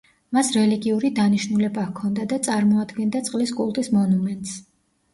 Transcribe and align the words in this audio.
მას 0.35 0.47
რელიგიური, 0.53 1.11
დანიშნულება 1.19 1.85
ჰქონდა 1.91 2.27
და 2.33 2.41
წარმოადგენდა 2.49 3.25
წყლის 3.31 3.57
კულტის 3.63 3.97
მონუმენტს. 4.01 4.61